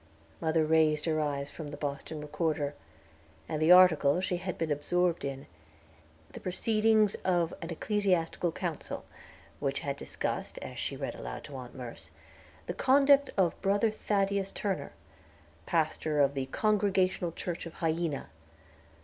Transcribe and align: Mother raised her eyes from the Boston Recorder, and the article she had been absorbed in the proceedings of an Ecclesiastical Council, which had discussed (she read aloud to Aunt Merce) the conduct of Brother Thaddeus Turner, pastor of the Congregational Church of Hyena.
Mother 0.41 0.65
raised 0.65 1.05
her 1.05 1.19
eyes 1.21 1.51
from 1.51 1.69
the 1.69 1.77
Boston 1.77 2.21
Recorder, 2.21 2.73
and 3.47 3.61
the 3.61 3.71
article 3.71 4.19
she 4.19 4.37
had 4.37 4.57
been 4.57 4.71
absorbed 4.71 5.23
in 5.23 5.45
the 6.31 6.39
proceedings 6.39 7.13
of 7.23 7.53
an 7.61 7.69
Ecclesiastical 7.69 8.51
Council, 8.51 9.05
which 9.59 9.81
had 9.81 9.95
discussed 9.97 10.57
(she 10.77 10.97
read 10.97 11.13
aloud 11.13 11.43
to 11.43 11.55
Aunt 11.55 11.75
Merce) 11.75 12.09
the 12.65 12.73
conduct 12.73 13.29
of 13.37 13.61
Brother 13.61 13.91
Thaddeus 13.91 14.51
Turner, 14.51 14.93
pastor 15.67 16.19
of 16.19 16.33
the 16.33 16.47
Congregational 16.47 17.31
Church 17.31 17.67
of 17.67 17.73
Hyena. 17.73 18.29